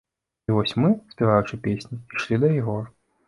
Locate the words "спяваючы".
1.15-1.59